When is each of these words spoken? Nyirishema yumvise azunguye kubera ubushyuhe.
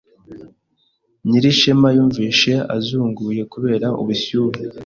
Nyirishema 1.27 1.87
yumvise 1.95 2.51
azunguye 2.75 3.41
kubera 3.53 3.87
ubushyuhe. 4.01 4.61